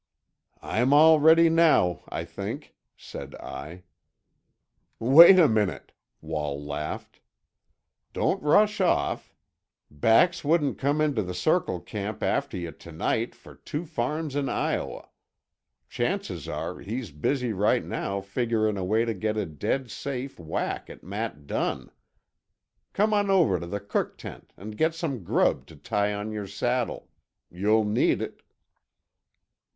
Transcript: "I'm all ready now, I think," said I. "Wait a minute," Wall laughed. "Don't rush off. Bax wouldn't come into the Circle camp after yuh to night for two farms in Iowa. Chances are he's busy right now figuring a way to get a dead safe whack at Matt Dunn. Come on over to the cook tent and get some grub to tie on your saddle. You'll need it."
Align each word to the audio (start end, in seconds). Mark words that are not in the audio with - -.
"I'm 0.63 0.93
all 0.93 1.19
ready 1.19 1.47
now, 1.47 2.01
I 2.09 2.25
think," 2.25 2.73
said 2.97 3.35
I. 3.35 3.83
"Wait 4.97 5.37
a 5.37 5.47
minute," 5.47 5.91
Wall 6.21 6.59
laughed. 6.59 7.19
"Don't 8.11 8.41
rush 8.41 8.81
off. 8.81 9.31
Bax 9.91 10.43
wouldn't 10.43 10.79
come 10.79 11.01
into 11.01 11.21
the 11.21 11.35
Circle 11.35 11.81
camp 11.81 12.23
after 12.23 12.57
yuh 12.57 12.71
to 12.71 12.91
night 12.91 13.35
for 13.35 13.53
two 13.53 13.85
farms 13.85 14.35
in 14.35 14.49
Iowa. 14.49 15.07
Chances 15.87 16.47
are 16.49 16.79
he's 16.79 17.11
busy 17.11 17.53
right 17.53 17.85
now 17.85 18.21
figuring 18.21 18.77
a 18.77 18.83
way 18.83 19.05
to 19.05 19.13
get 19.13 19.37
a 19.37 19.45
dead 19.45 19.91
safe 19.91 20.39
whack 20.39 20.89
at 20.89 21.03
Matt 21.03 21.45
Dunn. 21.45 21.91
Come 22.93 23.13
on 23.13 23.29
over 23.29 23.59
to 23.59 23.67
the 23.67 23.79
cook 23.79 24.17
tent 24.17 24.51
and 24.57 24.77
get 24.77 24.95
some 24.95 25.23
grub 25.23 25.67
to 25.67 25.75
tie 25.75 26.11
on 26.11 26.31
your 26.31 26.47
saddle. 26.47 27.11
You'll 27.51 27.85
need 27.85 28.19
it." 28.23 28.41